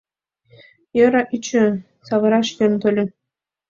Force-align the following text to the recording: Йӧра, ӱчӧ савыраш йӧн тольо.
Йӧра, 0.97 1.21
ӱчӧ 1.35 1.63
савыраш 2.07 2.47
йӧн 2.57 2.73
тольо. 2.81 3.05